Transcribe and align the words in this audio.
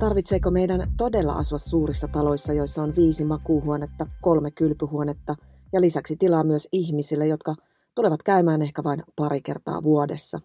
Tarvitseeko 0.00 0.50
meidän 0.50 0.92
todella 0.96 1.32
asua 1.32 1.58
suurissa 1.58 2.08
taloissa, 2.08 2.52
joissa 2.52 2.82
on 2.82 2.96
viisi 2.96 3.24
makuuhuonetta, 3.24 4.06
kolme 4.20 4.50
kylpyhuonetta 4.50 5.34
ja 5.72 5.80
lisäksi 5.80 6.16
tilaa 6.16 6.44
myös 6.44 6.68
ihmisille, 6.72 7.26
jotka 7.26 7.54
tulevat 7.94 8.22
käymään 8.22 8.62
ehkä 8.62 8.84
vain 8.84 9.02
pari 9.16 9.40
kertaa 9.40 9.82
vuodessa? 9.82 10.40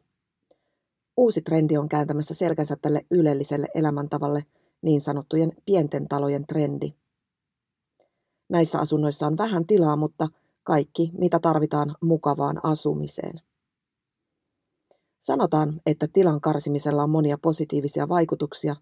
Uusi 1.18 1.42
trendi 1.42 1.78
on 1.78 1.90
kääntämässä 1.90 2.34
selkänsä 2.34 2.76
tälle 2.82 3.06
ylelliselle 3.12 3.68
elämäntavalle, 3.76 4.44
niin 4.82 5.02
sanottujen 5.02 5.52
pienten 5.66 6.08
talojen 6.08 6.48
trendi. 6.48 6.94
Näissä 8.50 8.80
asunnoissa 8.80 9.28
on 9.28 9.38
vähän 9.38 9.68
tilaa, 9.68 9.96
mutta 9.96 10.28
kaikki, 10.64 11.12
mitä 11.18 11.40
tarvitaan 11.40 11.96
mukavaan 12.02 12.60
asumiseen. 12.64 13.42
Sanotaan, 15.20 15.82
että 15.86 16.08
tilan 16.14 16.42
karsimisella 16.42 17.04
on 17.04 17.10
monia 17.10 17.38
positiivisia 17.38 18.10
vaikutuksia, 18.10 18.76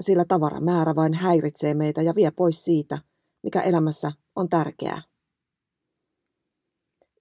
sillä 0.00 0.24
tavaramäärä 0.28 0.94
vain 0.94 1.14
häiritsee 1.14 1.74
meitä 1.74 2.02
ja 2.02 2.14
vie 2.14 2.30
pois 2.30 2.64
siitä, 2.64 2.98
mikä 3.42 3.60
elämässä 3.60 4.12
on 4.36 4.48
tärkeää. 4.48 5.02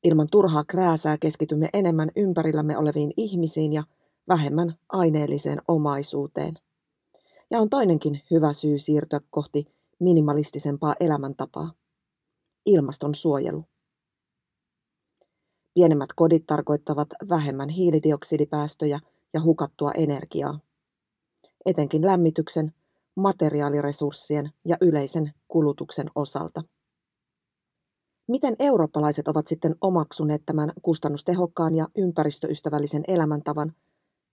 Ilman 0.03 0.27
turhaa 0.31 0.63
krääsää 0.63 1.17
keskitymme 1.17 1.69
enemmän 1.73 2.09
ympärillämme 2.15 2.77
oleviin 2.77 3.11
ihmisiin 3.17 3.73
ja 3.73 3.83
vähemmän 4.27 4.75
aineelliseen 4.89 5.61
omaisuuteen. 5.67 6.53
Ja 7.51 7.59
on 7.59 7.69
toinenkin 7.69 8.21
hyvä 8.31 8.53
syy 8.53 8.79
siirtyä 8.79 9.19
kohti 9.29 9.65
minimalistisempaa 9.99 10.95
elämäntapaa. 10.99 11.71
Ilmaston 12.65 13.15
suojelu. 13.15 13.65
Pienemmät 15.73 16.09
kodit 16.15 16.43
tarkoittavat 16.47 17.07
vähemmän 17.29 17.69
hiilidioksidipäästöjä 17.69 18.99
ja 19.33 19.41
hukattua 19.41 19.91
energiaa. 19.91 20.59
Etenkin 21.65 22.05
lämmityksen, 22.05 22.71
materiaaliresurssien 23.15 24.49
ja 24.65 24.77
yleisen 24.81 25.33
kulutuksen 25.47 26.07
osalta. 26.15 26.63
Miten 28.27 28.55
eurooppalaiset 28.59 29.27
ovat 29.27 29.47
sitten 29.47 29.75
omaksuneet 29.81 30.41
tämän 30.45 30.71
kustannustehokkaan 30.81 31.75
ja 31.75 31.87
ympäristöystävällisen 31.97 33.03
elämäntavan 33.07 33.71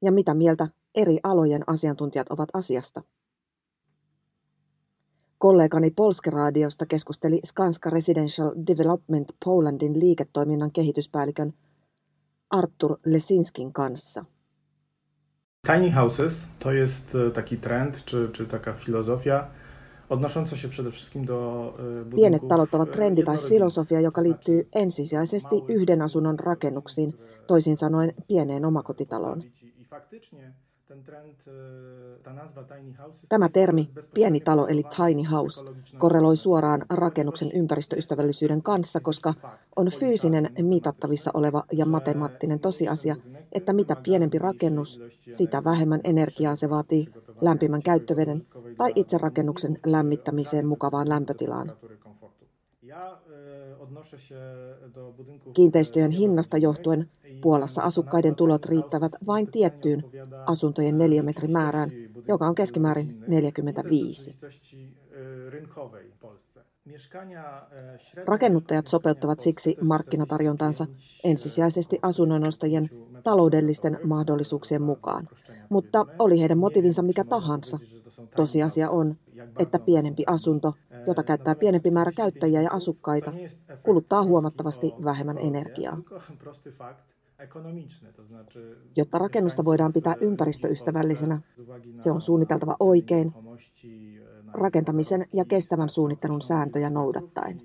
ja 0.03 0.13
mitä 0.13 0.35
mieltä 0.35 0.69
eri 0.95 1.19
alojen 1.23 1.63
asiantuntijat 1.67 2.29
ovat 2.31 2.49
asiasta? 2.53 3.03
Kollegani 5.39 5.91
Polske-radiosta 5.91 6.87
keskusteli 6.87 7.41
Skanska 7.45 7.91
Residential 7.91 8.53
Development 8.67 9.33
Polandin 9.45 10.01
liiketoiminnan 10.01 10.73
kehityspäällikön 10.73 11.53
Artur 12.51 12.99
Lesinskin 13.07 13.73
kanssa. 13.73 14.25
Tiny 15.67 15.91
houses 15.91 16.47
to 16.59 16.73
jest 16.73 17.15
e, 17.15 17.31
taki 17.31 17.57
trend 17.57 18.05
czy, 18.05 18.29
czy 18.33 18.47
taka 18.47 18.73
filozofia 18.73 19.47
odnosząca 20.09 20.57
się 20.57 20.69
przede 20.69 20.91
wszystkim 20.91 21.25
do 21.25 21.73
e, 22.13 22.17
Pienet 22.17 22.49
talot 22.49 22.75
ovat 22.75 22.93
trendi 22.93 23.25
tai 23.25 23.39
filosofia, 23.49 24.01
joka 24.01 24.23
liittyy 24.23 24.67
ensisijaisesti 24.73 25.63
yhden 25.69 26.03
asunnon 26.03 26.37
rakennuksiin, 26.39 27.13
toisin 27.47 27.77
sanoen 27.77 28.13
pieneen 28.29 28.65
omakotitaloon. 28.65 29.43
Tämä 33.29 33.49
termi, 33.49 33.91
pieni 34.15 34.41
talo 34.41 34.67
eli 34.67 34.83
tiny 34.83 35.23
house, 35.31 35.65
korreloi 35.99 36.37
suoraan 36.37 36.83
rakennuksen 36.91 37.53
ympäristöystävällisyyden 37.53 38.63
kanssa, 38.63 39.01
koska 39.01 39.35
on 39.77 39.87
fyysinen 39.91 40.51
mitattavissa 40.63 41.31
oleva 41.35 41.65
ja 41.73 41.87
matemaattinen 41.87 42.61
tosiasia, 42.61 43.17
että 43.53 43.73
mitä 43.73 43.97
pienempi 43.97 44.39
rakennus, 44.39 45.01
sitä 45.31 45.65
vähemmän 45.65 46.01
energiaa 46.05 46.57
se 46.57 46.71
vaatii 46.71 47.09
lämpimän 47.41 47.83
käyttöveden 47.83 48.47
tai 48.77 48.93
itse 48.95 49.19
rakennuksen 49.19 49.79
lämmittämiseen 49.87 50.67
mukavaan 50.67 51.09
lämpötilaan. 51.09 51.73
Kiinteistöjen 55.55 56.11
hinnasta 56.11 56.59
johtuen 56.59 57.09
Puolassa 57.41 57.83
asukkaiden 57.83 58.35
tulot 58.35 58.67
riittävät 58.67 59.13
vain 59.27 59.51
tiettyyn 59.51 60.05
asuntojen 60.47 60.99
neliömetrimäärään, 60.99 61.91
joka 62.29 62.47
on 62.47 62.55
keskimäärin 62.55 63.25
45. 63.27 64.37
Rakennuttajat 68.27 68.87
sopeuttavat 68.87 69.41
siksi 69.41 69.77
markkinatarjontansa 69.81 70.87
ensisijaisesti 71.25 71.99
asunnonostajien 72.03 72.91
taloudellisten 73.23 73.99
mahdollisuuksien 74.05 74.83
mukaan. 74.83 75.29
Mutta 75.69 76.07
oli 76.19 76.41
heidän 76.41 76.59
motivinsa 76.59 77.03
mikä 77.03 77.25
tahansa, 77.25 77.79
Tosiasia 78.37 78.91
on, 78.91 79.17
että 79.59 79.79
pienempi 79.79 80.25
asunto, 80.27 80.75
jota 81.07 81.23
käyttää 81.23 81.55
pienempi 81.55 81.91
määrä 81.91 82.13
käyttäjiä 82.17 82.63
ja 82.63 82.71
asukkaita, 82.73 83.33
kuluttaa 83.83 84.25
huomattavasti 84.25 84.93
vähemmän 85.05 85.39
energiaa. 85.39 85.99
Jotta 88.97 89.19
rakennusta 89.19 89.65
voidaan 89.65 89.93
pitää 89.93 90.15
ympäristöystävällisenä, 90.21 91.41
se 91.95 92.11
on 92.11 92.21
suunniteltava 92.21 92.77
oikein, 92.81 93.33
rakentamisen 94.53 95.27
ja 95.33 95.45
kestävän 95.45 95.89
suunnittelun 95.89 96.43
sääntöjä 96.43 96.91
noudattaen. 96.91 97.61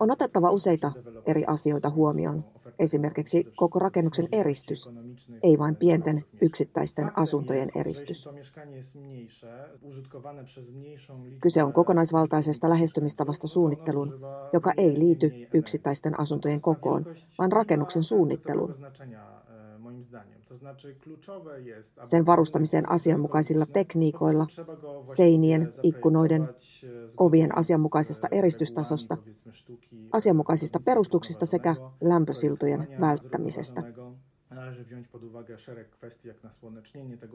On 0.00 0.10
otettava 0.10 0.50
useita 0.50 0.92
eri 1.26 1.44
asioita 1.46 1.90
huomioon, 1.90 2.44
esimerkiksi 2.78 3.52
koko 3.56 3.78
rakennuksen 3.78 4.28
eristys, 4.32 4.90
ei 5.42 5.58
vain 5.58 5.76
pienten 5.76 6.24
yksittäisten 6.40 7.18
asuntojen 7.18 7.70
eristys. 7.74 8.28
Kyse 11.40 11.62
on 11.62 11.72
kokonaisvaltaisesta 11.72 12.68
lähestymistavasta 12.70 13.48
suunnitteluun, 13.48 14.20
joka 14.52 14.72
ei 14.76 14.98
liity 14.98 15.32
yksittäisten 15.54 16.20
asuntojen 16.20 16.60
kokoon, 16.60 17.06
vaan 17.38 17.52
rakennuksen 17.52 18.02
suunnitteluun. 18.02 18.74
Sen 22.02 22.26
varustamiseen 22.26 22.90
asianmukaisilla 22.90 23.66
tekniikoilla, 23.66 24.46
seinien, 25.16 25.74
ikkunoiden, 25.82 26.48
ovien 27.16 27.58
asianmukaisesta 27.58 28.28
eristystasosta, 28.30 29.16
asianmukaisista 30.12 30.80
perustuksista 30.80 31.46
sekä 31.46 31.76
lämpösiltojen 32.00 32.88
välttämisestä. 33.00 33.82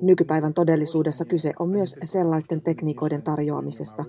Nykypäivän 0.02 0.54
todellisuudessa 0.54 1.26
kyse 1.26 1.54
on 1.60 1.70
myös 1.70 1.96
sellaisten 2.04 2.62
tekniikoiden 2.62 3.22
tarjoamisesta, 3.22 4.06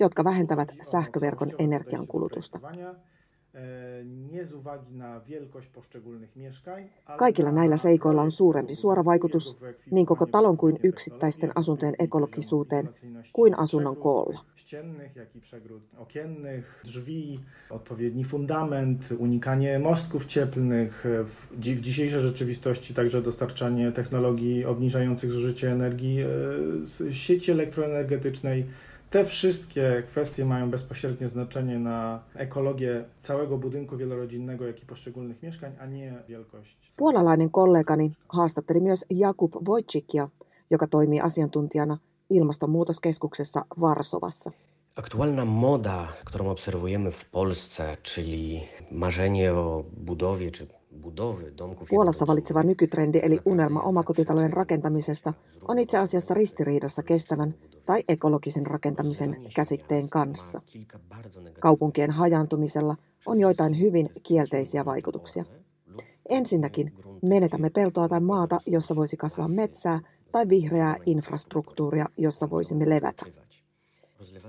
jotka 0.00 0.24
vähentävät 0.24 0.68
sähköverkon 0.82 1.52
energiankulutusta. 1.58 2.60
Kaikilla 7.16 7.52
näillä 7.52 7.76
seikoilla 7.76 8.22
on 8.22 8.30
suurempi 8.30 8.74
suora 8.74 9.04
vaikutus 9.04 9.58
niin 9.90 10.06
koko 10.06 10.26
talon 10.26 10.56
kuin 10.56 10.78
yksittäisten 10.82 11.52
asuntojen 11.54 11.94
ekologisuuteen 11.98 12.88
kuin 13.32 13.58
asunnon 13.58 13.96
koolla. 13.96 14.44
odpowiedni 17.70 18.24
fundament, 18.24 19.14
unikanie 19.18 19.78
mostków 19.78 20.26
cieplnych, 20.26 21.06
w 21.60 21.80
dzisiejszej 21.80 22.20
rzeczywistości 22.20 22.94
także 22.94 23.22
dostarczanie 23.22 23.92
technologii 23.92 24.64
obniżających 24.64 25.32
zużycie 25.32 25.72
energii 25.72 26.18
z 26.84 27.14
sieci 27.14 27.52
elektroenergetycznej. 27.52 28.66
Te 29.10 29.24
wszystkie 29.24 30.02
kwestie 30.06 30.44
mają 30.44 30.70
bezpośrednie 30.70 31.28
znaczenie 31.28 31.78
na 31.78 32.22
ekologię 32.34 33.04
całego 33.20 33.58
budynku 33.58 33.96
wielorodzinnego, 33.96 34.66
jak 34.66 34.82
i 34.82 34.86
poszczególnych 34.86 35.42
mieszkań, 35.42 35.72
a 35.80 35.86
nie 35.86 36.22
wielkość. 36.28 36.92
Puolalainen 36.96 37.50
kollegani 37.50 38.12
haastatteli 38.28 38.80
myös 38.80 39.04
Jakub 39.10 39.64
Wojcikia, 39.64 40.28
joka 40.70 40.86
toimii 40.86 41.20
asiantuntijana 41.20 41.98
ilmastonmuutoskeskuksessa 42.30 43.64
Varsovassa. 43.80 44.50
Aktualna 44.96 45.44
moda, 45.44 46.08
którą 46.24 46.50
obserwujemy 46.50 47.12
w 47.12 47.24
Polsce, 47.24 47.96
czyli 48.02 48.62
marzenie 48.90 49.52
o 49.54 49.84
budowie 49.96 50.50
czy 50.50 50.66
Puolassa 51.88 52.26
valitseva 52.26 52.62
nykytrendi 52.62 53.24
eli 53.24 53.40
unelma 53.44 53.82
omakotitalojen 53.82 54.52
rakentamisesta 54.52 55.32
on 55.68 55.78
itse 55.78 55.98
asiassa 55.98 56.34
ristiriidassa 56.34 57.02
kestävän 57.02 57.54
tai 57.88 58.04
ekologisen 58.08 58.66
rakentamisen 58.66 59.36
käsitteen 59.56 60.08
kanssa. 60.08 60.62
Kaupunkien 61.60 62.10
hajaantumisella 62.10 62.96
on 63.26 63.40
joitain 63.40 63.80
hyvin 63.80 64.10
kielteisiä 64.22 64.84
vaikutuksia. 64.84 65.44
Ensinnäkin 66.28 66.92
menetämme 67.22 67.70
peltoa 67.70 68.08
tai 68.08 68.20
maata, 68.20 68.60
jossa 68.66 68.96
voisi 68.96 69.16
kasvaa 69.16 69.48
metsää, 69.48 70.00
tai 70.32 70.48
vihreää 70.48 70.96
infrastruktuuria, 71.06 72.06
jossa 72.16 72.50
voisimme 72.50 72.88
levätä. 72.88 73.26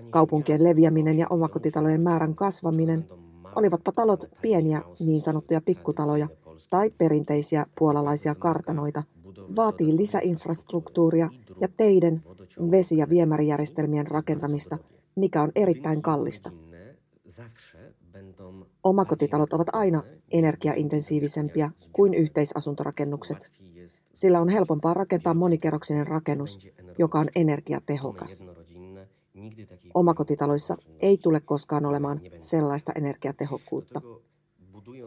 Kaupunkien 0.10 0.64
leviäminen 0.64 1.20
ja 1.20 1.28
omakotitalojen 1.30 2.02
määrän 2.02 2.36
kasvaminen 2.36 3.06
Olivatpa 3.56 3.92
talot 3.92 4.30
pieniä 4.42 4.82
niin 5.00 5.22
sanottuja 5.22 5.62
pikkutaloja 5.62 6.28
tai 6.70 6.90
perinteisiä 6.98 7.66
puolalaisia 7.78 8.36
kartanoita, 8.36 9.04
vaatii 9.56 9.98
lisäinfrastruktuuria 9.98 11.30
ja 11.62 11.68
teiden, 11.78 12.24
vesi- 12.72 12.98
ja 12.98 13.10
viemärijärjestelmien 13.10 14.08
rakentamista, 14.08 14.78
mikä 15.16 15.42
on 15.42 15.52
erittäin 15.56 16.02
kallista. 16.02 16.52
Omakotitalot 18.84 19.54
ovat 19.54 19.68
aina 19.74 20.04
energiaintensiivisempiä 20.32 21.72
kuin 21.94 22.14
yhteisasuntorakennukset. 22.14 23.50
Sillä 24.14 24.42
on 24.42 24.50
helpompaa 24.50 24.94
rakentaa 24.94 25.34
monikerroksinen 25.34 26.08
rakennus, 26.08 26.68
joka 26.98 27.20
on 27.20 27.28
energiatehokas. 27.36 28.48
Omakotitaloissa 29.94 30.78
ei 31.00 31.18
tule 31.18 31.40
koskaan 31.40 31.86
olemaan 31.86 32.22
sellaista 32.40 32.92
energiatehokkuutta. 32.96 34.02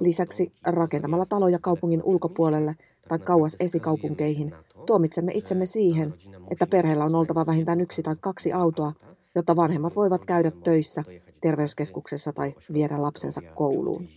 Lisäksi 0.00 0.52
rakentamalla 0.62 1.26
taloja 1.28 1.58
kaupungin 1.58 2.02
ulkopuolelle 2.02 2.75
tai 3.08 3.19
kauas 3.19 3.56
esikaupunkeihin 3.60 4.55
tuomitsemme 4.87 5.32
itsemme 5.34 5.67
siihen, 5.67 6.14
että 6.50 6.67
perheellä 6.67 7.05
on 7.05 7.14
oltava 7.14 7.46
vähintään 7.46 7.81
yksi 7.81 8.02
tai 8.02 8.17
kaksi 8.20 8.52
autoa, 8.52 8.93
jotta 9.34 9.56
vanhemmat 9.56 9.96
voivat 9.96 10.25
käydä 10.25 10.50
töissä, 10.50 11.05
terveyskeskuksessa 11.40 12.32
tai 12.32 12.55
viedä 12.73 13.02
lapsensa 13.02 13.40
kouluun. 13.55 14.08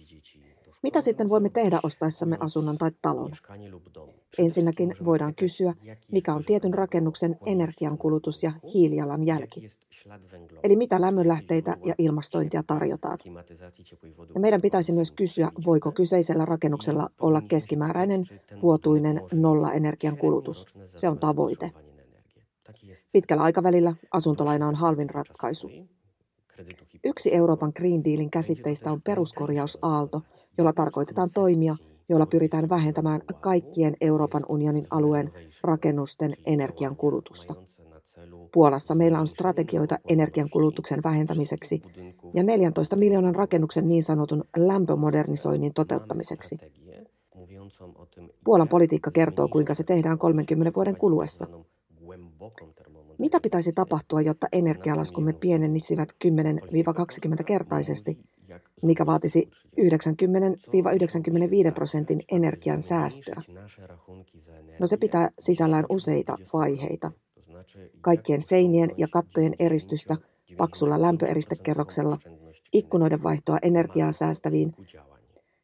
Mitä 0.85 1.01
sitten 1.01 1.29
voimme 1.29 1.49
tehdä 1.49 1.79
ostaessamme 1.83 2.37
asunnon 2.39 2.77
tai 2.77 2.91
talon? 3.01 3.31
Ensinnäkin 4.37 4.95
voidaan 5.05 5.35
kysyä, 5.35 5.73
mikä 6.11 6.33
on 6.33 6.45
tietyn 6.45 6.73
rakennuksen 6.73 7.37
energiankulutus 7.45 8.43
ja 8.43 8.51
hiilijalanjälki. 8.73 9.67
Eli 10.63 10.75
mitä 10.75 11.01
lämmönlähteitä 11.01 11.77
ja 11.85 11.95
ilmastointia 11.97 12.63
tarjotaan. 12.67 13.17
Ja 14.33 14.39
meidän 14.39 14.61
pitäisi 14.61 14.91
myös 14.91 15.11
kysyä, 15.11 15.51
voiko 15.65 15.91
kyseisellä 15.91 16.45
rakennuksella 16.45 17.09
olla 17.21 17.41
keskimääräinen 17.41 18.25
vuotuinen 18.61 19.21
nolla 19.33 19.73
energian 19.73 20.17
kulutus. 20.17 20.65
Se 20.95 21.09
on 21.09 21.19
tavoite. 21.19 21.71
Pitkällä 23.13 23.43
aikavälillä 23.43 23.95
asuntolaina 24.11 24.67
on 24.67 24.75
halvin 24.75 25.09
ratkaisu. 25.09 25.69
Yksi 27.03 27.35
Euroopan 27.35 27.71
Green 27.75 28.03
Dealin 28.03 28.31
käsitteistä 28.31 28.91
on 28.91 29.01
peruskorjausaalto, 29.01 30.21
jolla 30.57 30.73
tarkoitetaan 30.73 31.29
toimia, 31.33 31.75
joilla 32.09 32.25
pyritään 32.25 32.69
vähentämään 32.69 33.21
kaikkien 33.41 33.95
Euroopan 34.01 34.43
unionin 34.49 34.87
alueen 34.89 35.31
rakennusten 35.63 36.33
energian 36.45 36.95
kulutusta. 36.95 37.55
Puolassa 38.53 38.95
meillä 38.95 39.19
on 39.19 39.27
strategioita 39.27 39.99
energiankulutuksen 40.09 40.99
vähentämiseksi 41.03 41.81
ja 42.33 42.43
14 42.43 42.95
miljoonan 42.95 43.35
rakennuksen 43.35 43.87
niin 43.87 44.03
sanotun 44.03 44.43
lämpömodernisoinnin 44.57 45.73
toteuttamiseksi. 45.73 46.57
Puolan 48.43 48.67
politiikka 48.67 49.11
kertoo, 49.11 49.47
kuinka 49.47 49.73
se 49.73 49.83
tehdään 49.83 50.17
30 50.17 50.71
vuoden 50.75 50.97
kuluessa. 50.97 51.47
Mitä 53.17 53.39
pitäisi 53.39 53.73
tapahtua, 53.73 54.21
jotta 54.21 54.47
energialaskumme 54.51 55.33
pienenisivät 55.33 56.09
10-20 57.39 57.43
kertaisesti, 57.43 58.17
mikä 58.81 59.05
vaatisi 59.05 59.49
90-95 59.81 61.71
prosentin 61.73 62.21
energian 62.31 62.81
säästöä? 62.81 63.41
No 64.79 64.87
se 64.87 64.97
pitää 64.97 65.29
sisällään 65.39 65.85
useita 65.89 66.37
vaiheita. 66.53 67.11
Kaikkien 68.01 68.41
seinien 68.41 68.91
ja 68.97 69.07
kattojen 69.07 69.55
eristystä 69.59 70.17
paksulla 70.57 71.01
lämpöeristekerroksella, 71.01 72.17
ikkunoiden 72.73 73.23
vaihtoa 73.23 73.57
energiaa 73.61 74.11
säästäviin 74.11 74.73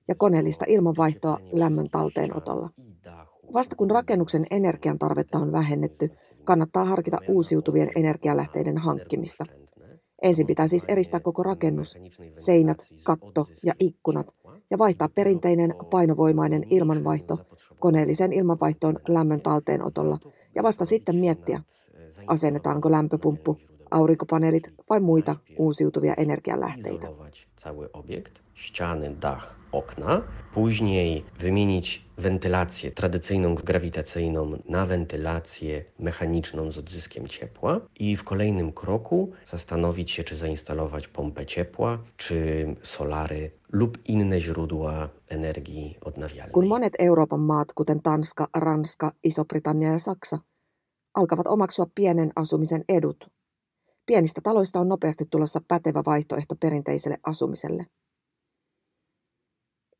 ja 0.07 0.15
koneellista 0.15 0.65
ilmanvaihtoa 0.67 1.37
lämmön 1.51 1.89
talteenotolla. 1.89 2.69
Vasta 3.53 3.75
kun 3.75 3.91
rakennuksen 3.91 4.45
energian 4.51 4.99
tarvetta 4.99 5.37
on 5.37 5.51
vähennetty, 5.51 6.09
kannattaa 6.43 6.85
harkita 6.85 7.17
uusiutuvien 7.27 7.91
energialähteiden 7.95 8.77
hankkimista. 8.77 9.45
Ensin 10.21 10.47
pitää 10.47 10.67
siis 10.67 10.85
eristää 10.87 11.19
koko 11.19 11.43
rakennus, 11.43 11.97
seinät, 12.35 12.87
katto 13.03 13.47
ja 13.63 13.73
ikkunat, 13.79 14.27
ja 14.69 14.77
vaihtaa 14.77 15.09
perinteinen 15.09 15.75
painovoimainen 15.91 16.63
ilmanvaihto 16.69 17.37
koneelliseen 17.79 18.33
ilmanvaihtoon 18.33 18.99
lämmön 19.07 19.41
talteenotolla, 19.41 20.17
ja 20.55 20.63
vasta 20.63 20.85
sitten 20.85 21.15
miettiä, 21.15 21.61
asennetaanko 22.27 22.91
lämpöpumppu, 22.91 23.57
aurinkopaneelit 23.91 24.73
vai 24.89 24.99
muita 24.99 25.35
uusiutuvia 25.57 26.13
energialähteitä. 26.13 27.07
ściany, 28.61 29.15
dach, 29.19 29.55
okna. 29.71 30.21
Później 30.53 31.25
wymienić 31.39 32.05
wentylację 32.17 32.91
tradycyjną 32.91 33.55
grawitacyjną 33.55 34.57
na 34.69 34.85
wentylację 34.85 35.85
mechaniczną 35.99 36.71
z 36.71 36.77
odzyskiem 36.77 37.27
ciepła 37.27 37.81
i 37.99 38.17
w 38.17 38.23
kolejnym 38.23 38.71
kroku 38.71 39.31
zastanowić 39.45 40.11
się, 40.11 40.23
czy 40.23 40.35
zainstalować 40.35 41.07
pompę 41.07 41.45
ciepła, 41.45 41.97
czy 42.17 42.65
solary 42.81 43.51
lub 43.69 43.97
inne 44.05 44.41
źródła 44.41 45.09
energii 45.27 45.97
odnawialnej. 46.01 46.53
Kun 46.53 46.67
monet 46.67 46.95
Euroopan 46.99 47.45
maat, 47.45 47.73
kuten 47.73 47.99
Tanska, 47.99 48.47
Ranska, 48.55 49.11
Iso-Britannia 49.23 49.91
ja 49.91 49.99
Saksa, 49.99 50.39
alkavat 51.13 51.47
omaksua 51.47 51.85
pienen 51.95 52.31
asumisen 52.35 52.83
edut, 52.87 53.29
pienistä 54.11 54.41
taloista 54.43 54.79
on 54.79 54.89
nopeasti 54.89 55.25
tulossa 55.29 55.61
pätevä 55.67 56.03
vaihtoehto 56.05 56.55
perinteiselle 56.55 57.17
asumiselle– 57.23 57.85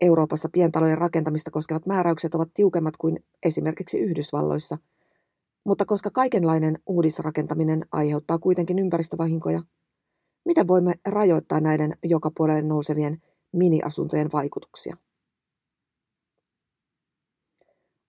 Euroopassa 0.01 0.49
pientalojen 0.51 0.97
rakentamista 0.97 1.51
koskevat 1.51 1.85
määräykset 1.85 2.35
ovat 2.35 2.49
tiukemmat 2.53 2.97
kuin 2.97 3.23
esimerkiksi 3.45 3.99
Yhdysvalloissa, 3.99 4.77
mutta 5.63 5.85
koska 5.85 6.09
kaikenlainen 6.09 6.79
uudisrakentaminen 6.85 7.85
aiheuttaa 7.91 8.39
kuitenkin 8.39 8.79
ympäristövahinkoja, 8.79 9.61
miten 10.45 10.67
voimme 10.67 10.93
rajoittaa 11.07 11.59
näiden 11.59 11.97
joka 12.03 12.31
puolelle 12.37 12.61
nousevien 12.61 13.21
miniasuntojen 13.51 14.29
vaikutuksia? 14.33 14.97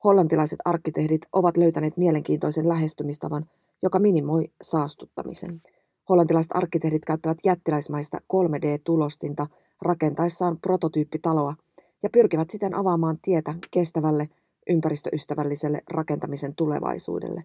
Hollantilaiset 0.04 0.58
arkkitehdit 0.64 1.22
ovat 1.32 1.56
löytäneet 1.56 1.96
mielenkiintoisen 1.96 2.68
lähestymistavan, 2.68 3.46
joka 3.82 3.98
minimoi 3.98 4.50
saastuttamisen. 4.62 5.60
Hollantilaiset 6.08 6.52
arkkitehdit 6.54 7.04
käyttävät 7.04 7.38
jättiläismaista 7.44 8.18
3D-tulostinta 8.32 9.46
rakentaessaan 9.82 10.58
prototyyppitaloa– 10.58 11.54
ja 12.02 12.10
pyrkivät 12.10 12.50
siten 12.50 12.74
avaamaan 12.74 13.18
tietä 13.22 13.54
kestävälle, 13.70 14.28
ympäristöystävälliselle 14.68 15.82
rakentamisen 15.90 16.54
tulevaisuudelle. 16.54 17.44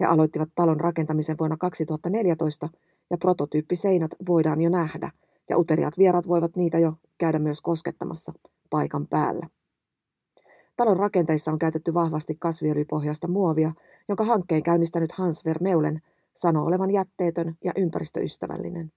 He 0.00 0.06
aloittivat 0.06 0.48
talon 0.54 0.80
rakentamisen 0.80 1.38
vuonna 1.38 1.56
2014 1.56 2.68
ja 3.10 3.18
prototyyppiseinät 3.18 4.10
voidaan 4.28 4.60
jo 4.60 4.70
nähdä 4.70 5.10
ja 5.48 5.58
uteliaat 5.58 5.98
vierat 5.98 6.28
voivat 6.28 6.56
niitä 6.56 6.78
jo 6.78 6.92
käydä 7.18 7.38
myös 7.38 7.60
koskettamassa 7.60 8.32
paikan 8.70 9.06
päällä. 9.06 9.48
Talon 10.76 10.96
rakenteissa 10.96 11.52
on 11.52 11.58
käytetty 11.58 11.94
vahvasti 11.94 12.36
kasviöljypohjaista 12.38 13.28
muovia, 13.28 13.72
jonka 14.08 14.24
hankkeen 14.24 14.62
käynnistänyt 14.62 15.12
Hans 15.12 15.44
Vermeulen 15.44 16.02
sanoo 16.36 16.66
olevan 16.66 16.90
jätteetön 16.90 17.56
ja 17.64 17.72
ympäristöystävällinen. 17.76 18.92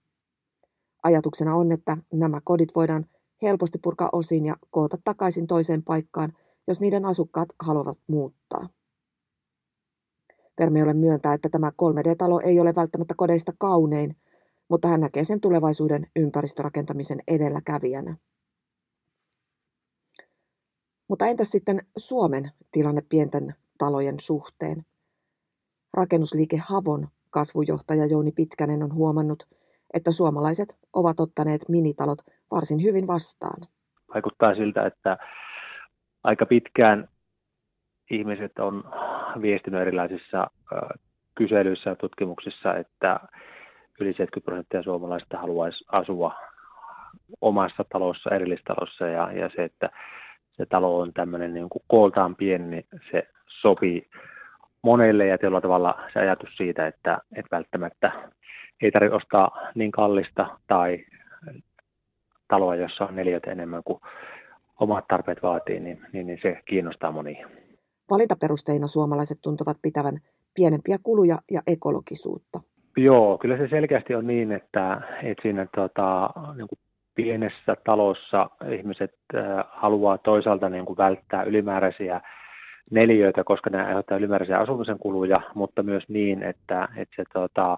Ajatuksena 1.03 1.55
on, 1.55 1.71
että 1.71 1.97
nämä 2.13 2.41
kodit 2.43 2.69
voidaan 2.75 3.05
helposti 3.41 3.77
purkaa 3.77 4.09
osiin 4.11 4.45
ja 4.45 4.55
koota 4.69 4.97
takaisin 5.03 5.47
toiseen 5.47 5.83
paikkaan, 5.83 6.33
jos 6.67 6.81
niiden 6.81 7.05
asukkaat 7.05 7.49
haluavat 7.59 7.97
muuttaa. 8.07 8.69
Vermeolle 10.59 10.93
myöntää, 10.93 11.33
että 11.33 11.49
tämä 11.49 11.69
3D-talo 11.69 12.39
ei 12.39 12.59
ole 12.59 12.75
välttämättä 12.75 13.13
kodeista 13.17 13.53
kaunein, 13.57 14.15
mutta 14.69 14.87
hän 14.87 14.99
näkee 14.99 15.23
sen 15.23 15.41
tulevaisuuden 15.41 16.07
ympäristörakentamisen 16.15 17.23
edelläkävijänä. 17.27 18.17
Mutta 21.07 21.27
entäs 21.27 21.49
sitten 21.49 21.87
Suomen 21.97 22.51
tilanne 22.71 23.01
pienten 23.09 23.55
talojen 23.77 24.19
suhteen? 24.19 24.85
Rakennusliike 25.93 26.57
Havon 26.57 27.07
kasvujohtaja 27.29 28.05
Jouni 28.05 28.31
Pitkänen 28.31 28.83
on 28.83 28.93
huomannut, 28.93 29.47
että 29.93 30.11
suomalaiset 30.11 30.77
ovat 30.93 31.19
ottaneet 31.19 31.69
minitalot 31.69 32.19
varsin 32.51 32.83
hyvin 32.83 33.07
vastaan. 33.07 33.67
Vaikuttaa 34.13 34.55
siltä, 34.55 34.85
että 34.85 35.17
aika 36.23 36.45
pitkään 36.45 37.07
ihmiset 38.11 38.59
on 38.59 38.83
viestinyt 39.41 39.81
erilaisissa 39.81 40.47
kyselyissä 41.35 41.89
ja 41.89 41.95
tutkimuksissa, 41.95 42.75
että 42.75 43.19
yli 43.99 44.09
70 44.09 44.45
prosenttia 44.45 44.83
suomalaisista 44.83 45.37
haluaisi 45.37 45.85
asua 45.91 46.35
omassa 47.41 47.85
talossa, 47.91 48.35
erillistalossa 48.35 49.07
ja, 49.07 49.31
ja 49.31 49.49
se, 49.55 49.63
että 49.63 49.89
se 50.51 50.65
talo 50.65 50.99
on 50.99 51.13
tämmöinen 51.13 51.53
niin 51.53 51.69
kuin 51.69 51.83
kooltaan 51.87 52.35
pieni, 52.35 52.67
niin 52.67 52.85
se 53.11 53.27
sopii 53.47 54.09
monelle 54.81 55.25
ja 55.25 55.37
tietyllä 55.37 55.61
tavalla 55.61 55.99
se 56.13 56.19
ajatus 56.19 56.49
siitä, 56.57 56.87
että, 56.87 57.17
että 57.35 57.55
välttämättä 57.55 58.11
ei 58.81 58.91
tarvitse 58.91 59.15
ostaa 59.15 59.71
niin 59.75 59.91
kallista 59.91 60.57
tai 60.67 61.05
taloa, 62.47 62.75
jossa 62.75 63.05
on 63.05 63.15
neljät 63.15 63.47
enemmän 63.47 63.83
kuin 63.83 63.99
omat 64.79 65.05
tarpeet 65.07 65.43
vaatii, 65.43 65.79
niin, 65.79 66.01
niin, 66.13 66.27
niin 66.27 66.39
se 66.41 66.61
kiinnostaa 66.65 67.11
monia. 67.11 67.47
Valintaperusteina 68.09 68.87
suomalaiset 68.87 69.37
tuntuvat 69.41 69.77
pitävän 69.81 70.17
pienempiä 70.55 70.97
kuluja 71.03 71.39
ja 71.51 71.61
ekologisuutta. 71.67 72.59
Joo, 72.97 73.37
kyllä 73.37 73.57
se 73.57 73.67
selkeästi 73.67 74.15
on 74.15 74.27
niin, 74.27 74.51
että, 74.51 75.01
että 75.23 75.41
siinä 75.41 75.67
tota, 75.75 76.29
niin 76.57 76.67
kuin 76.67 76.79
pienessä 77.15 77.75
talossa 77.85 78.49
ihmiset 78.71 79.13
äh, 79.35 79.65
haluaa 79.69 80.17
toisaalta 80.17 80.69
niin 80.69 80.85
kuin 80.85 80.97
välttää 80.97 81.43
ylimääräisiä 81.43 82.21
neliöitä, 82.91 83.43
koska 83.43 83.69
ne 83.69 83.85
aiheuttaa 83.85 84.17
ylimääräisiä 84.17 84.59
asumisen 84.59 84.99
kuluja, 84.99 85.41
mutta 85.55 85.83
myös 85.83 86.03
niin, 86.09 86.43
että, 86.43 86.87
että 86.97 87.15
se, 87.15 87.23
tota, 87.33 87.77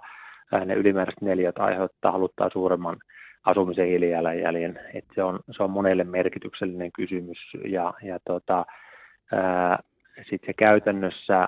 äh, 0.53 0.65
ne 0.65 0.74
ylimääräiset 0.74 1.22
neliöt 1.22 1.58
aiheuttaa 1.60 2.12
haluttaa 2.12 2.50
suuremman 2.50 2.98
asumisen 3.46 3.88
hiilijalanjäljen. 3.88 4.80
Että 4.94 5.15
se, 5.15 5.24
on, 5.24 5.39
se 5.51 5.63
on 5.63 5.70
monelle 5.70 6.03
merkityksellinen 6.03 6.91
kysymys 6.91 7.38
ja, 7.65 7.94
ja 8.03 8.20
tota, 8.27 8.65
sitten 10.18 10.48
se 10.48 10.53
käytännössä 10.53 11.48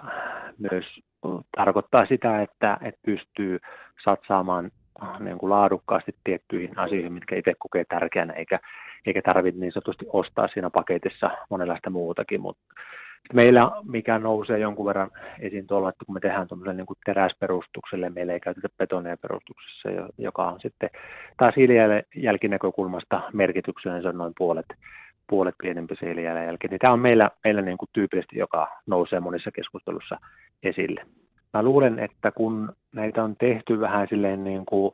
myös 0.60 0.86
tarkoittaa 1.58 2.06
sitä, 2.06 2.42
että, 2.42 2.78
että 2.82 3.02
pystyy 3.06 3.60
satsaamaan 4.04 4.72
niin 5.20 5.38
kuin 5.38 5.50
laadukkaasti 5.50 6.16
tiettyihin 6.24 6.80
asioihin, 6.80 7.14
mitkä 7.14 7.36
itse 7.36 7.54
kokee 7.60 7.84
tärkeänä, 7.90 8.34
eikä, 8.34 8.60
eikä 9.06 9.22
tarvitse 9.22 9.60
niin 9.60 9.72
sanotusti 9.72 10.06
ostaa 10.14 10.48
siinä 10.48 10.70
paketissa 10.70 11.30
monenlaista 11.50 11.90
muutakin. 11.90 12.42
Mutta 12.42 12.64
meillä, 13.34 13.72
mikä 13.84 14.20
nousee 14.20 14.60
jonkun 14.60 14.86
verran 14.86 15.12
esiin 15.40 15.68
tuolla, 15.68 15.90
että 15.90 16.06
kun 16.06 16.16
me 16.16 16.20
tehdään 16.20 16.48
tuollaiselle 16.48 16.78
niin 16.78 16.98
teräsperustukselle, 17.06 18.10
meillä 18.10 18.34
ei 18.34 18.40
käytetä 18.40 18.68
betonia 18.78 19.18
perustuksessa, 19.18 19.90
joka 20.18 20.48
on 20.48 20.60
sitten 20.60 20.90
taas 21.38 21.56
hiilijälkinäkökulmasta 21.56 23.22
merkityksellinen, 23.34 24.04
se 24.04 24.10
on 24.10 24.18
noin 24.18 24.34
puolet, 24.38 24.66
puolet 25.30 25.56
pienempi 25.64 25.96
se 25.96 26.06
hiilijalanjälki. 26.06 26.68
Niin 26.68 26.80
tämä 26.80 26.94
on 26.94 27.00
meillä, 27.00 27.32
meillä 27.44 27.62
niin 27.62 27.78
kuin 27.78 27.90
tyypillisesti, 27.94 28.40
joka 28.40 28.68
nousee 28.88 29.20
monissa 29.20 29.52
keskustelussa 29.52 30.20
esille. 30.64 31.06
Mä 31.54 31.64
luulen, 31.64 32.00
että 32.00 32.32
kun 32.32 32.76
näitä 32.96 33.24
on 33.24 33.36
tehty 33.40 33.80
vähän 33.80 34.08
silleen 34.10 34.44
niin 34.44 34.66
kuin 34.66 34.94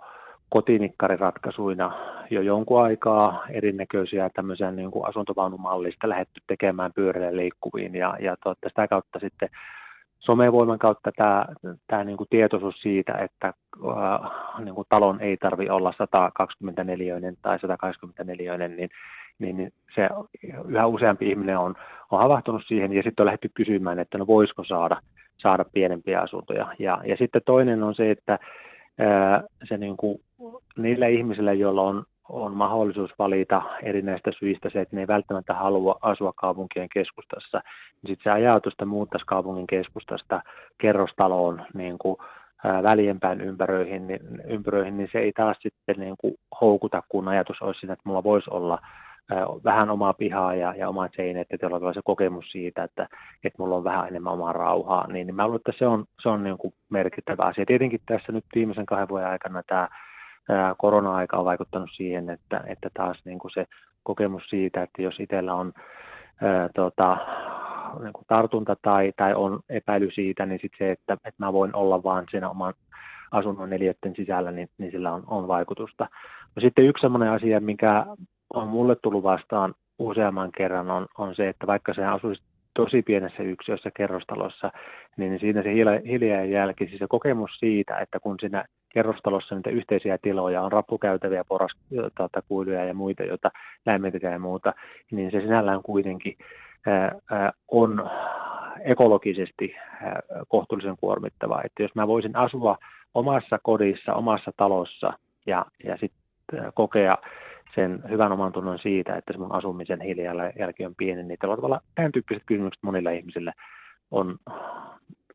kotinikkaриratkaisuina 0.49 1.91
jo 2.29 2.41
jonkun 2.41 2.83
aikaa 2.83 3.45
erinäköisiä 3.49 4.29
tämmöisiä 4.29 4.71
niin 4.71 4.91
kuin 4.91 5.07
asuntovaunumallista 5.07 6.09
lähetty 6.09 6.41
tekemään 6.47 6.93
pyörille 6.93 7.35
liikkuviin 7.35 7.95
ja, 7.95 8.17
ja 8.19 8.37
tuota, 8.43 8.69
sitä 8.69 8.87
kautta 8.87 9.19
sitten 9.19 9.49
somevoiman 10.19 10.79
kautta 10.79 11.11
tämä, 11.15 11.45
tämä 11.87 12.03
niin 12.03 12.17
kuin 12.17 12.27
tietoisuus 12.29 12.81
siitä, 12.81 13.13
että 13.13 13.47
äh, 13.47 14.63
niin 14.63 14.75
kuin 14.75 14.87
talon 14.89 15.21
ei 15.21 15.37
tarvi 15.37 15.69
olla 15.69 15.93
124 15.97 17.15
tai 17.41 17.59
184, 17.59 18.57
niin, 18.57 18.89
niin, 19.39 19.57
niin 19.57 19.73
se 19.95 20.09
yhä 20.67 20.87
useampi 20.87 21.29
ihminen 21.29 21.57
on, 21.57 21.75
on 22.11 22.19
havahtunut 22.19 22.63
siihen 22.67 22.93
ja 22.93 23.03
sitten 23.03 23.23
on 23.23 23.25
lähdetty 23.25 23.49
kysymään, 23.53 23.99
että 23.99 24.17
no 24.17 24.27
voisiko 24.27 24.63
saada, 24.63 25.01
saada 25.37 25.65
pienempiä 25.73 26.21
asuntoja. 26.21 26.67
Ja, 26.79 27.01
ja 27.05 27.15
sitten 27.17 27.41
toinen 27.45 27.83
on 27.83 27.95
se, 27.95 28.11
että 28.11 28.39
se 29.67 29.77
niin 29.77 29.97
kuin, 29.97 30.21
niillä 30.77 31.07
ihmisillä, 31.07 31.53
joilla 31.53 31.81
on, 31.81 32.03
on 32.29 32.53
mahdollisuus 32.53 33.11
valita 33.19 33.61
erinäistä 33.83 34.31
syistä 34.39 34.69
se, 34.69 34.81
että 34.81 34.95
ne 34.95 35.01
ei 35.01 35.07
välttämättä 35.07 35.53
halua 35.53 35.95
asua 36.01 36.33
kaupunkien 36.35 36.87
keskustassa, 36.93 37.61
niin 38.01 38.07
sitten 38.07 38.23
se 38.23 38.29
ajatusta 38.29 38.85
muuttaisi 38.85 39.25
kaupungin 39.25 39.67
keskustasta 39.67 40.41
kerrostaloon 40.77 41.65
niin 41.73 41.97
kuin, 41.97 42.17
ää, 42.63 42.83
väljempään 42.83 43.41
ympäröihin, 43.41 44.07
niin, 44.07 44.19
ympäröihin, 44.47 44.97
niin 44.97 45.09
se 45.11 45.19
ei 45.19 45.31
taas 45.31 45.57
sitten 45.59 45.95
niin 45.99 46.15
kuin, 46.17 46.33
houkuta, 46.61 47.03
kun 47.09 47.27
ajatus 47.27 47.61
olisi 47.61 47.79
siinä, 47.79 47.93
että 47.93 48.09
mulla 48.09 48.23
voisi 48.23 48.49
olla 48.53 48.79
vähän 49.63 49.89
omaa 49.89 50.13
pihaa 50.13 50.55
ja, 50.55 50.73
ja 50.77 50.89
omat 50.89 51.11
seinät, 51.15 51.47
että 51.49 51.65
jollain 51.65 51.93
se 51.93 52.01
kokemus 52.03 52.51
siitä, 52.51 52.83
että, 52.83 53.07
että 53.43 53.55
mulla 53.63 53.75
on 53.75 53.83
vähän 53.83 54.07
enemmän 54.07 54.33
omaa 54.33 54.53
rauhaa, 54.53 55.07
niin, 55.07 55.27
niin 55.27 55.35
mä 55.35 55.47
luulen, 55.47 55.61
että 55.67 55.79
se 55.79 55.87
on, 55.87 56.05
se 56.21 56.29
on 56.29 56.43
niin 56.43 56.57
kuin 56.57 56.73
merkittävä 56.89 57.43
asia. 57.43 57.65
Tietenkin 57.65 57.99
tässä 58.05 58.31
nyt 58.31 58.45
viimeisen 58.55 58.85
kahden 58.85 59.09
vuoden 59.09 59.27
aikana 59.27 59.63
tämä 59.63 59.87
korona-aika 60.77 61.37
on 61.37 61.45
vaikuttanut 61.45 61.89
siihen, 61.95 62.29
että, 62.29 62.63
että 62.67 62.89
taas 62.93 63.21
niin 63.25 63.39
kuin 63.39 63.51
se 63.51 63.65
kokemus 64.03 64.43
siitä, 64.49 64.83
että 64.83 65.01
jos 65.01 65.19
itsellä 65.19 65.53
on 65.53 65.73
ää, 66.41 66.69
tota, 66.75 67.17
niin 68.03 68.13
kuin 68.13 68.25
tartunta 68.27 68.75
tai, 68.81 69.11
tai 69.17 69.33
on 69.33 69.59
epäily 69.69 70.11
siitä, 70.11 70.45
niin 70.45 70.59
sitten 70.61 70.87
se, 70.87 70.91
että, 70.91 71.13
että 71.13 71.45
mä 71.45 71.53
voin 71.53 71.75
olla 71.75 72.03
vaan 72.03 72.25
siinä 72.31 72.49
oman 72.49 72.73
asunnon 73.31 73.69
neljöiden 73.69 74.15
sisällä, 74.15 74.51
niin, 74.51 74.69
niin 74.77 74.91
sillä 74.91 75.13
on, 75.13 75.23
on 75.27 75.47
vaikutusta. 75.47 76.07
No 76.55 76.61
sitten 76.61 76.85
yksi 76.85 77.01
sellainen 77.01 77.31
asia, 77.31 77.59
mikä 77.59 78.05
on 78.53 78.67
mulle 78.67 78.95
tullut 78.95 79.23
vastaan 79.23 79.73
useamman 79.99 80.51
kerran 80.57 80.91
on, 80.91 81.07
on 81.17 81.35
se, 81.35 81.49
että 81.49 81.67
vaikka 81.67 81.93
se 81.93 82.05
asuisi 82.05 82.41
tosi 82.73 83.01
pienessä 83.01 83.43
yksiössä 83.43 83.91
kerrostalossa, 83.97 84.71
niin 85.17 85.39
siinä 85.39 85.63
se 85.63 85.73
hiljaa 86.05 86.43
jälki, 86.43 86.87
siis 86.87 86.99
se 86.99 87.07
kokemus 87.09 87.51
siitä, 87.59 87.97
että 87.97 88.19
kun 88.19 88.35
siinä 88.39 88.65
kerrostalossa 88.93 89.55
niitä 89.55 89.69
yhteisiä 89.69 90.17
tiloja 90.21 90.61
on 90.61 90.71
rappukäytäviä, 90.71 91.43
poraskuylyjä 91.47 92.85
ja 92.85 92.93
muita, 92.93 93.23
joita 93.23 93.51
lämmitetään 93.85 94.33
ja 94.33 94.39
muuta, 94.39 94.73
niin 95.11 95.31
se 95.31 95.41
sinällään 95.41 95.81
kuitenkin 95.83 96.37
on 97.71 98.09
ekologisesti 98.83 99.75
kohtuullisen 100.47 100.97
kuormittavaa. 100.99 101.61
Että 101.63 101.83
jos 101.83 101.95
mä 101.95 102.07
voisin 102.07 102.35
asua 102.35 102.77
omassa 103.13 103.59
kodissa, 103.63 104.13
omassa 104.13 104.51
talossa 104.57 105.13
ja, 105.45 105.65
ja 105.83 105.97
sitten 105.97 106.19
kokea 106.73 107.17
sen 107.75 108.03
hyvän 108.09 108.31
oman 108.31 108.51
tunnon 108.51 108.79
siitä, 108.79 109.15
että 109.15 109.33
se 109.33 109.39
mun 109.39 109.55
asumisen 109.55 110.01
hiilijalanjälki 110.01 110.85
on 110.85 110.95
pieni, 110.95 111.23
niin 111.23 111.37
tällä 111.39 111.55
tavalla 111.55 111.81
tämän 111.95 112.11
tyyppiset 112.11 112.43
kysymykset 112.45 112.83
monilla 112.83 113.11
ihmisillä 113.11 113.53
on 114.11 114.37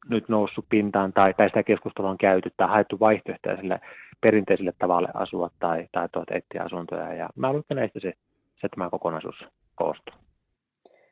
nyt 0.08 0.28
noussut 0.28 0.66
pintaan 0.68 1.12
tai, 1.12 1.34
tai 1.34 1.48
sitä 1.48 1.62
keskustelua 1.62 2.10
on 2.10 2.18
käyty 2.18 2.50
tai 2.56 2.68
haettu 2.68 3.00
vaihtoehtoja 3.00 3.56
sille 3.56 3.80
perinteiselle 4.20 4.72
tavalle 4.78 5.08
asua 5.14 5.50
tai, 5.58 5.88
tai 5.92 6.08
tuota 6.12 6.34
etsiä 6.34 6.62
asuntoja. 6.62 7.14
Ja 7.14 7.28
mä 7.36 7.46
luulen, 7.46 7.60
että 7.60 7.74
näistä 7.74 8.00
se, 8.00 8.12
se 8.60 8.68
tämä 8.68 8.90
kokonaisuus 8.90 9.44
koostuu. 9.74 10.14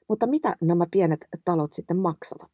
Mutta 0.08 0.26
mitä 0.26 0.56
nämä 0.60 0.84
pienet 0.90 1.26
talot 1.44 1.72
sitten 1.72 1.96
maksavat? 1.96 2.50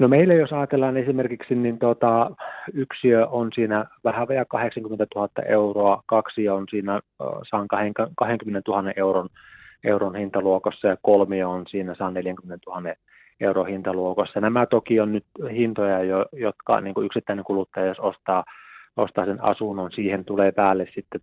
No 0.00 0.08
meillä 0.08 0.34
jos 0.34 0.52
ajatellaan 0.52 0.96
esimerkiksi, 0.96 1.54
niin 1.54 1.78
tota, 1.78 2.30
yksiö 2.74 3.26
on 3.26 3.50
siinä 3.54 3.84
vähän 4.04 4.28
vajaa 4.28 4.44
80 4.44 5.06
000 5.14 5.28
euroa, 5.46 6.02
kaksi 6.06 6.48
on 6.48 6.64
siinä 6.70 7.00
saan 7.50 7.68
20 8.16 8.70
000 8.70 8.92
euron, 8.96 9.28
euron 9.84 10.16
hintaluokassa 10.16 10.88
ja 10.88 10.96
kolmi 11.02 11.42
on 11.42 11.64
siinä 11.68 11.94
saan 11.94 12.14
40 12.14 12.70
000 12.70 12.94
euron 13.40 13.66
hintaluokassa. 13.66 14.40
Nämä 14.40 14.66
toki 14.66 15.00
on 15.00 15.12
nyt 15.12 15.24
hintoja, 15.50 16.04
jo, 16.04 16.26
jotka 16.32 16.80
niin 16.80 16.94
kuin 16.94 17.06
yksittäinen 17.06 17.44
kuluttaja, 17.44 17.86
jos 17.86 18.00
ostaa, 18.00 18.44
ostaa 18.96 19.26
sen 19.26 19.44
asunnon, 19.44 19.92
siihen 19.92 20.24
tulee 20.24 20.52
päälle 20.52 20.86
sitten 20.94 21.20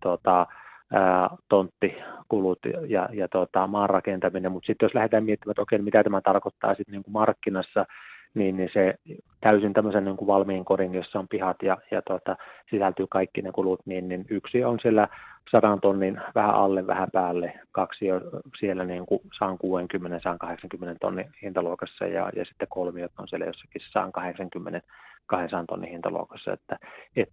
ää, 0.94 1.30
tonttikulut 1.50 2.60
ja, 2.88 3.10
ja 3.14 3.28
tota, 3.28 3.68
maan 3.68 3.90
rakentaminen, 3.90 4.52
mutta 4.52 4.68
sitten 4.68 4.86
jos 4.86 4.94
lähdetään 4.94 5.24
miettimään, 5.24 5.52
että 5.52 5.62
okei, 5.62 5.80
mitä 5.80 6.04
tämä 6.04 6.22
tarkoittaa 6.22 6.76
sitten 6.76 6.94
niin 6.94 7.14
markkinassa, 7.14 7.86
niin, 8.34 8.58
niin 8.58 8.70
se 8.74 8.96
täysin 9.42 9.74
tämmöisen 9.74 10.06
niin 10.06 10.18
kuin 10.18 10.28
valmiin 10.28 10.66
kodin, 10.66 10.94
jossa 10.94 11.20
on 11.20 11.28
pihat 11.28 11.58
ja, 11.64 11.78
ja 11.92 12.02
tuota, 12.02 12.36
sisältyy 12.70 13.06
kaikki 13.10 13.42
ne 13.42 13.52
kulut, 13.52 13.82
niin, 13.86 14.10
niin 14.10 14.26
yksi 14.30 14.64
on 14.64 14.80
siellä 14.82 15.08
sadan 15.52 15.82
tonnin 15.82 16.22
vähän 16.36 16.56
alle, 16.56 16.88
vähän 16.88 17.08
päälle, 17.14 17.60
kaksi 17.72 18.12
on 18.12 18.22
siellä 18.60 18.86
niin 18.86 19.06
kuin 19.06 19.22
160, 19.40 20.20
180 20.24 21.00
tonnin 21.02 21.32
hintaluokassa 21.42 22.06
ja, 22.06 22.30
ja 22.36 22.46
sitten 22.46 22.68
kolmiot 22.68 23.12
on 23.20 23.28
siellä 23.28 23.46
jossakin 23.46 23.82
180, 23.94 24.82
200 25.26 25.66
tonnin 25.68 25.92
hintaluokassa, 25.92 26.54
että 26.54 26.80
et, 27.16 27.30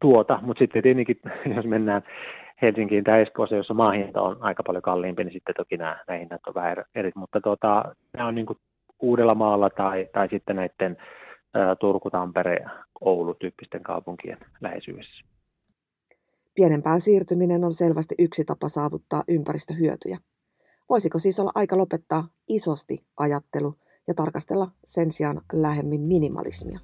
tuota, 0.00 0.38
mutta 0.42 0.58
sitten 0.58 0.82
tietenkin, 0.82 1.20
jos 1.56 1.64
mennään 1.64 2.02
Helsinkiin 2.62 3.04
tai 3.04 3.22
Espoossa, 3.22 3.56
jossa 3.56 3.74
maahinta 3.74 4.22
on 4.22 4.36
aika 4.40 4.62
paljon 4.62 4.82
kalliimpi, 4.82 5.24
niin 5.24 5.32
sitten 5.32 5.54
toki 5.54 5.76
nämä, 5.76 5.98
nämä 6.08 6.18
hinnat 6.18 6.46
on 6.46 6.54
vähän 6.54 6.76
eri, 6.94 7.12
mutta 7.14 7.40
tuota, 7.40 7.84
nämä 8.12 8.28
on 8.28 8.34
niin 8.34 8.46
kuin 8.46 8.58
Uudellamaalla 9.02 9.70
tai, 9.70 10.08
tai 10.12 10.28
sitten 10.28 10.56
näiden 10.56 10.96
Turku, 11.80 12.10
Tampere, 12.10 12.64
Oulu 13.00 13.34
tyyppisten 13.34 13.82
kaupunkien 13.82 14.38
läheisyydessä. 14.60 15.24
Pienempään 16.54 17.00
siirtyminen 17.00 17.64
on 17.64 17.72
selvästi 17.72 18.14
yksi 18.18 18.44
tapa 18.44 18.68
saavuttaa 18.68 19.24
ympäristöhyötyjä. 19.28 20.18
Voisiko 20.88 21.18
siis 21.18 21.40
olla 21.40 21.52
aika 21.54 21.78
lopettaa 21.78 22.28
isosti 22.48 23.04
ajattelu 23.16 23.74
ja 24.08 24.14
tarkastella 24.14 24.68
sen 24.86 25.12
sijaan 25.12 25.40
lähemmin 25.52 26.00
minimalismia? 26.00 26.78